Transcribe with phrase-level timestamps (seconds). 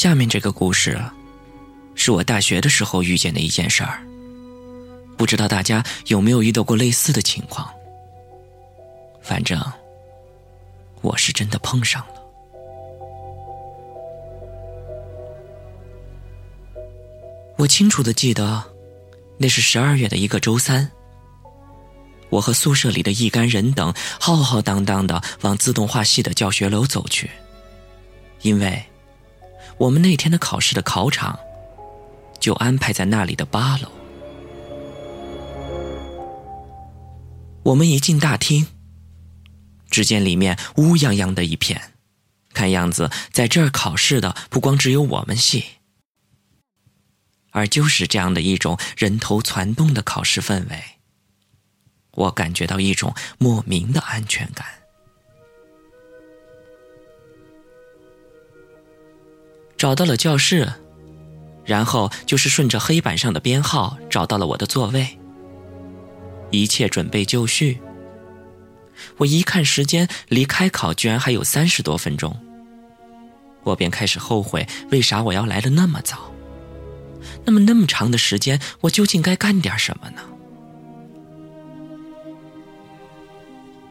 [0.00, 0.98] 下面这个故事，
[1.94, 4.00] 是我大学的时候遇见的一件事儿。
[5.18, 7.70] 不知道大家有没有遇到过类似的情况？
[9.20, 9.62] 反正
[11.02, 12.14] 我是真的碰上了。
[17.58, 18.64] 我清楚的记得，
[19.36, 20.90] 那是十二月的一个周三，
[22.30, 27.28] 我和宿舍里的一干人等浩浩荡荡的往自动化系的教学楼走去，
[28.40, 28.82] 因为。
[29.80, 31.40] 我们那天的考试的考场，
[32.38, 33.90] 就安排在那里的八楼。
[37.62, 38.66] 我们一进大厅，
[39.90, 41.94] 只见里面乌泱泱的一片，
[42.52, 45.64] 看样子在这儿考试的不光只有我们系，
[47.50, 50.82] 而就是这样的一种人头攒动的考试氛围，
[52.12, 54.79] 我感觉到一种莫名的安全感。
[59.80, 60.70] 找到了教室，
[61.64, 65.08] 然后就是顺着黑板上的编号找到了我的座位。
[66.50, 67.80] 一切准备就绪。
[69.16, 72.38] 我一看时间，离开考居然还有三十多分钟，
[73.62, 76.30] 我便开始后悔，为啥我要来的那么早？
[77.46, 80.20] 那么那么长的时间，我究竟该干点什么呢？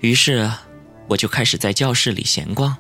[0.02, 0.52] 于是，
[1.08, 2.78] 我就开始在教室里闲逛。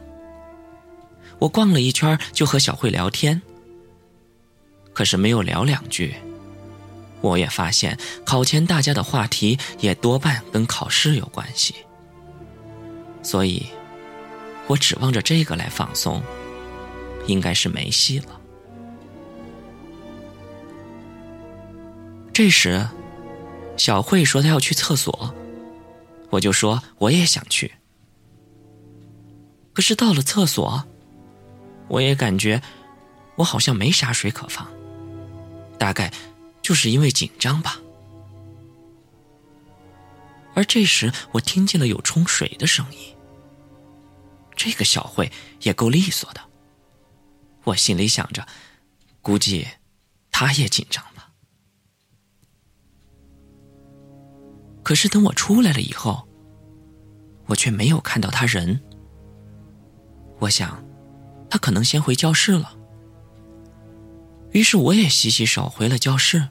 [1.40, 3.42] 我逛了一圈，就和小慧聊天。
[4.94, 6.14] 可是没有聊两句，
[7.22, 11.74] 我也发现考前大家的话题也多半跟考试有关系。
[13.24, 13.66] 所以，
[14.68, 16.22] 我指望着这个来放松，
[17.28, 18.42] 应该是没戏了。
[22.34, 22.86] 这时，
[23.78, 25.34] 小慧说她要去厕所，
[26.30, 27.72] 我就说我也想去。
[29.72, 30.86] 可是到了厕所。
[31.90, 32.62] 我也感觉，
[33.36, 34.68] 我好像没啥水可放，
[35.78, 36.14] 大概
[36.62, 37.80] 就是因为紧张吧。
[40.54, 43.16] 而这时，我听见了有冲水的声音。
[44.56, 46.42] 这个小慧也够利索的。
[47.64, 48.46] 我心里想着，
[49.22, 49.68] 估计
[50.32, 51.32] 她也紧张吧。
[54.84, 56.28] 可是等我出来了以后，
[57.46, 58.80] 我却没有看到他人。
[60.40, 60.84] 我想。
[61.50, 62.76] 他可能先回教室了，
[64.52, 66.50] 于是我也洗洗手回了教室。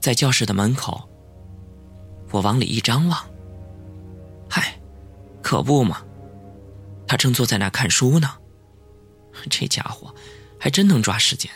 [0.00, 1.08] 在教室的门口，
[2.30, 3.28] 我往里一张望，
[4.48, 4.78] 嗨，
[5.42, 6.02] 可不嘛，
[7.06, 8.34] 他正坐在那看书呢。
[9.50, 10.14] 这家伙
[10.58, 11.50] 还真能抓时间。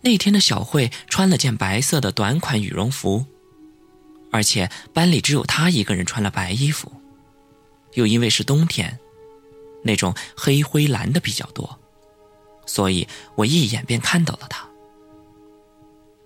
[0.00, 3.24] 那天的小慧穿了件白色的短款羽绒服，
[4.30, 6.92] 而且班里只有她一个人穿了白衣服。
[7.94, 8.98] 又因为是冬天，
[9.82, 11.78] 那种黑灰蓝的比较多，
[12.66, 14.68] 所以我一眼便看到了他。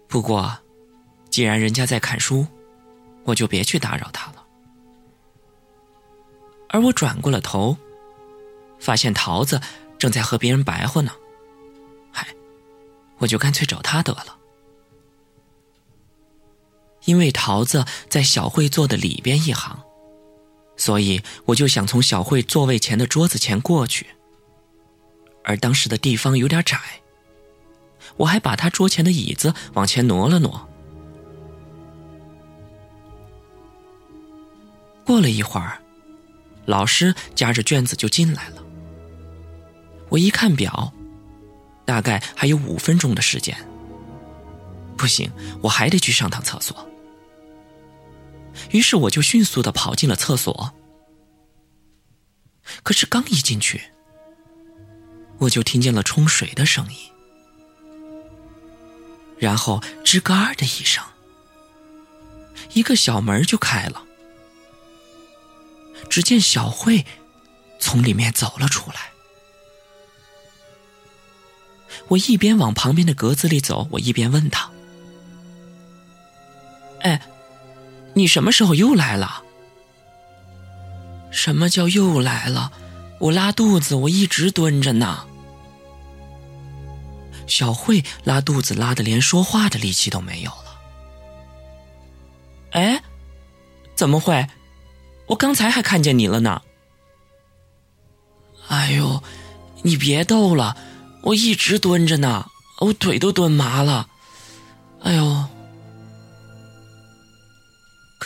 [0.06, 0.58] 不过，
[1.30, 2.46] 既然人家在看书，
[3.24, 4.44] 我就别去打扰他了。
[6.70, 7.76] 而我转过了头，
[8.78, 9.60] 发现桃子
[9.98, 11.12] 正在和别人白话呢。
[12.10, 12.26] 嗨，
[13.18, 14.38] 我就干脆找他得了，
[17.04, 19.78] 因为桃子在小慧坐的里边一行。
[20.78, 24.06] 所以我就想从小慧座位前的桌子前过去，
[25.44, 26.78] 而当时的地方有点窄，
[28.16, 30.66] 我还把她桌前的椅子往前挪了挪。
[35.04, 35.82] 过了一会儿，
[36.64, 38.62] 老师夹着卷子就进来了。
[40.10, 40.92] 我一看表，
[41.84, 43.56] 大概还有五分钟的时间。
[44.96, 46.87] 不行，我还得去上趟厕所。
[48.70, 50.74] 于是我就迅速的跑进了厕所，
[52.82, 53.82] 可是刚一进去，
[55.38, 56.98] 我就听见了冲水的声音，
[59.38, 61.04] 然后吱嘎的一声，
[62.72, 64.04] 一个小门就开了，
[66.10, 67.06] 只见小慧
[67.78, 69.12] 从里面走了出来，
[72.08, 74.70] 我一边往旁边的格子里走，我一边问他
[77.00, 77.20] ：“哎，
[78.14, 79.42] 你什么时候又来了
[81.30, 82.72] ？”“什么叫又来了？
[83.20, 85.26] 我拉肚子，我一直蹲着呢。”
[87.46, 90.80] 小慧拉肚子拉的连说话的力气都没有了。
[92.72, 93.02] 哎，
[93.94, 94.46] 怎么会？
[95.26, 96.62] 我刚才还看见你了呢。
[98.68, 99.22] 哎呦，
[99.82, 100.76] 你别逗了，
[101.22, 102.50] 我一直蹲着呢，
[102.80, 104.08] 我腿都蹲麻了。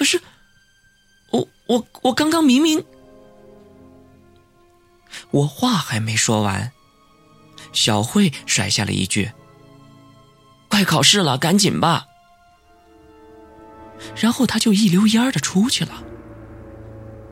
[0.02, 0.20] 可是，
[1.30, 2.84] 我我我刚刚明明，
[5.30, 6.72] 我话还没说完。
[7.72, 9.30] 小慧甩下了一句
[10.68, 12.08] ：“快考试了，赶紧吧。”
[14.20, 16.02] 然后他就一溜烟的出去了。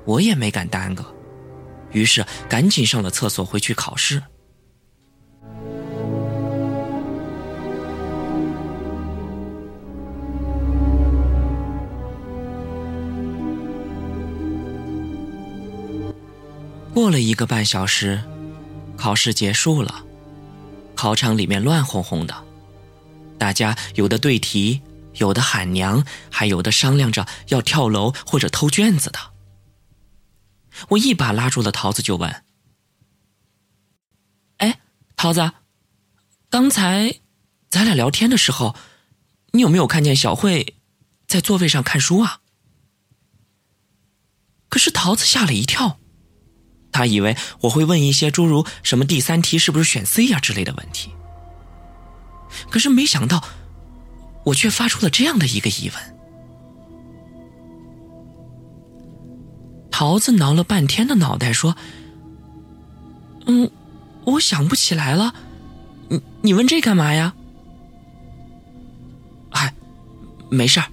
[0.05, 1.13] 我也没敢耽搁，
[1.91, 4.23] 于是赶紧上了厕所回去考试。
[17.01, 18.23] 过了一个半小时，
[18.95, 20.05] 考试结束了。
[20.95, 22.45] 考场里面乱哄哄的，
[23.39, 24.83] 大家有的对题，
[25.15, 29.19] 有的喊娘，还有的商量着要跳楼或者偷卷子的。
[30.91, 32.45] 我一把拉住了桃子，就问
[34.59, 34.79] ：“哎，
[35.17, 35.53] 桃子，
[36.51, 37.21] 刚才
[37.71, 38.77] 咱俩聊天的时候，
[39.53, 40.77] 你有没有看见小慧
[41.27, 42.41] 在座位上看书啊？”
[44.69, 46.00] 可是桃子吓了一跳。
[46.93, 51.11] 他以为我会问一些诸如什么第三题是不是选 C 呀之类的问题，
[52.69, 53.43] 可是没想到，
[54.45, 56.17] 我却发出了这样的一个疑问。
[59.91, 61.77] 桃子挠了半天的脑袋说
[63.47, 63.71] ：“嗯，
[64.25, 65.35] 我想不起来了，
[66.09, 67.35] 你你问这干嘛呀？”
[69.53, 69.75] 哎，
[70.51, 70.87] 没事儿。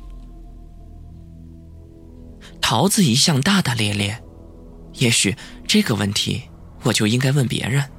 [2.60, 4.22] 桃子一向大大咧咧。
[4.98, 5.36] 也许
[5.68, 6.50] 这个问题
[6.84, 7.90] 我就应该问别人。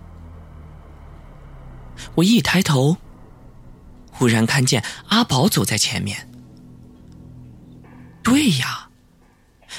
[2.15, 2.97] 我一抬头，
[4.11, 6.29] 忽然看见阿宝走在前面。
[8.23, 8.91] 对呀，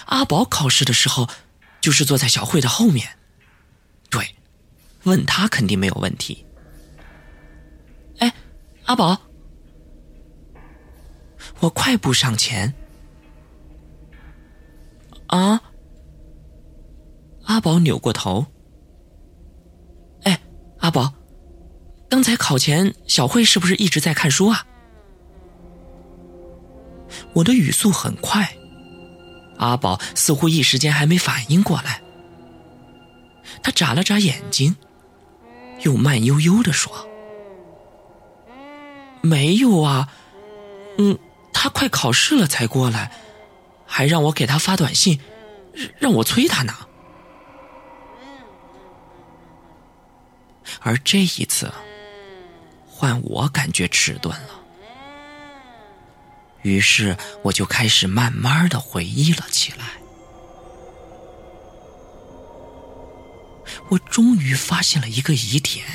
[0.06, 1.30] 阿宝考试的时候
[1.80, 3.18] 就是坐在小慧的后面。
[4.10, 4.36] 对，
[5.04, 6.46] 问他肯定没有问题。
[8.18, 8.34] 哎，
[8.86, 9.22] 阿宝，
[11.60, 12.74] 我快步上前。
[15.28, 15.62] 啊？
[17.50, 18.46] 阿宝扭过头，
[20.22, 20.40] 哎，
[20.82, 21.12] 阿宝，
[22.08, 24.64] 刚才考前小慧是不是一直在看书啊？
[27.34, 28.56] 我的语速很快，
[29.58, 32.04] 阿宝似乎一时间还没反应过来，
[33.64, 34.76] 他眨了眨眼睛，
[35.82, 36.94] 又慢悠悠的说
[39.22, 40.08] ：“没有啊，
[41.00, 41.18] 嗯，
[41.52, 43.12] 他快考试了才过来，
[43.88, 45.20] 还让我给他发短信，
[45.98, 46.72] 让我催他呢。”
[50.82, 51.72] 而这一次，
[52.88, 54.60] 换我感觉迟钝了，
[56.62, 59.86] 于是我就开始慢慢的回忆了起来。
[63.90, 65.86] 我终于发现了一个疑点，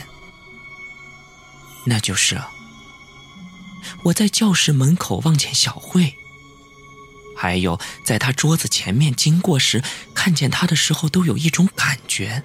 [1.87, 2.41] 那就是
[4.05, 6.15] 我在教室门口望见小慧，
[7.37, 9.83] 还有在她桌子前面经过时
[10.15, 12.43] 看见她的时候，都有一种感觉。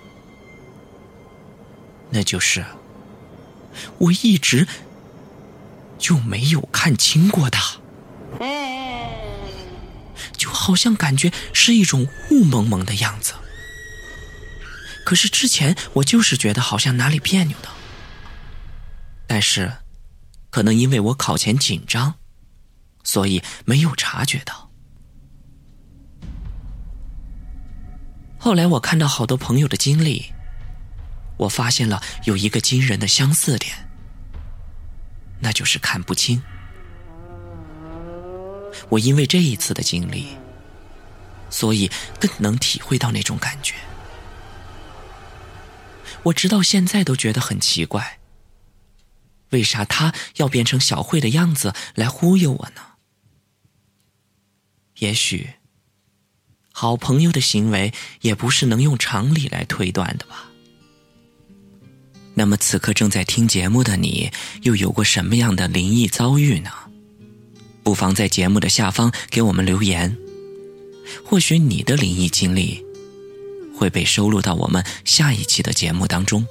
[2.12, 2.66] 那就是，
[4.00, 4.68] 我一直
[5.98, 7.78] 就没有看清过他，
[10.36, 13.34] 就好像感觉是一种雾蒙蒙的样子。
[15.06, 17.70] 可是之前我就是觉得好像哪里别扭的，
[19.28, 19.72] 但是
[20.50, 22.16] 可能因为我考前紧张，
[23.04, 24.70] 所以没有察觉到。
[28.40, 30.32] 后来我看到好多朋友的经历。
[31.40, 33.90] 我发现了有一个惊人的相似点，
[35.40, 36.42] 那就是看不清。
[38.90, 40.38] 我因为这一次的经历，
[41.50, 43.76] 所以更能体会到那种感觉。
[46.24, 48.20] 我直到现在都觉得很奇怪，
[49.52, 52.82] 为啥他要变成小慧的样子来忽悠我呢？
[54.98, 55.52] 也许，
[56.74, 60.49] 好朋友的行为也不是能用常理来推断的吧。
[62.40, 64.32] 那么此刻正在听节目的你
[64.62, 66.72] 又有过什么样的灵异遭遇呢？
[67.84, 70.16] 不妨在节目的下方给我们留言
[71.26, 72.82] 或许你的灵异经历
[73.76, 76.48] 会被收录到我们下一期的节目当中。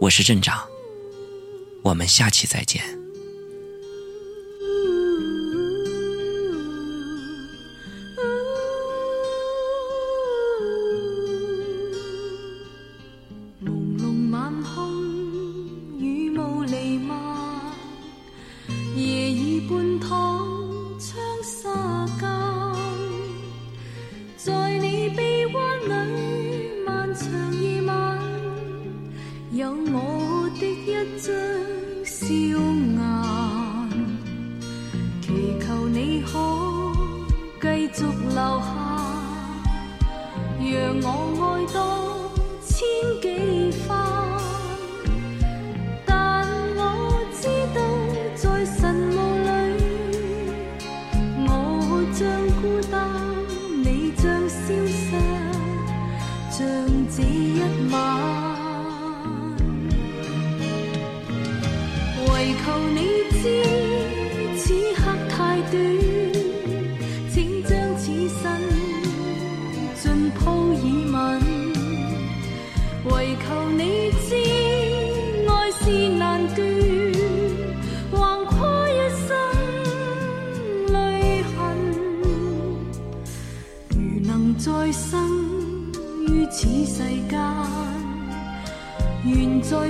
[0.00, 0.66] 我是镇长
[1.82, 2.97] 我们下期再见。
[32.04, 32.98] 笑颜，
[35.20, 35.26] 祈
[35.60, 36.30] 求你可
[37.60, 38.64] 继续留下，
[40.60, 40.72] 让
[41.02, 41.06] 我
[41.42, 41.76] 爱多
[42.64, 42.70] 千
[43.22, 43.57] 几年。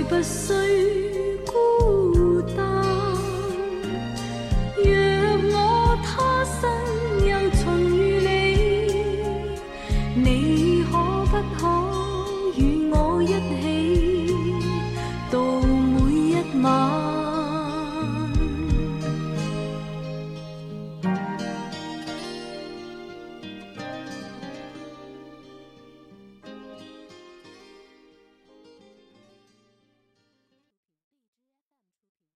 [0.09, 0.88] 不需